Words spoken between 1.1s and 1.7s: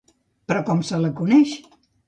coneix?